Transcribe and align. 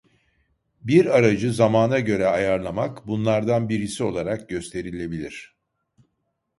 Bir 0.81 1.05
aracı 1.05 1.53
zamana 1.53 1.99
göre 1.99 2.27
ayarlamak 2.27 3.07
bunlardan 3.07 3.69
birisi 3.69 4.03
olarak 4.03 4.49
gösterilebilir. 4.49 5.55